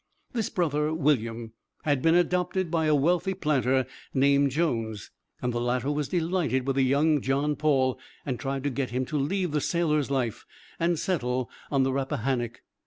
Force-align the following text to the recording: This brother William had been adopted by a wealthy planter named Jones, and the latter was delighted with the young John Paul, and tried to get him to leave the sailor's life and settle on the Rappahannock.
This 0.33 0.49
brother 0.49 0.91
William 0.95 1.53
had 1.83 2.01
been 2.01 2.15
adopted 2.15 2.71
by 2.71 2.87
a 2.87 2.95
wealthy 2.95 3.35
planter 3.35 3.85
named 4.15 4.49
Jones, 4.49 5.11
and 5.43 5.53
the 5.53 5.61
latter 5.61 5.91
was 5.91 6.07
delighted 6.07 6.65
with 6.65 6.77
the 6.77 6.81
young 6.81 7.21
John 7.21 7.55
Paul, 7.55 7.99
and 8.25 8.39
tried 8.39 8.63
to 8.63 8.71
get 8.71 8.89
him 8.89 9.05
to 9.05 9.19
leave 9.19 9.51
the 9.51 9.61
sailor's 9.61 10.09
life 10.09 10.43
and 10.79 10.97
settle 10.97 11.51
on 11.69 11.83
the 11.83 11.93
Rappahannock. 11.93 12.63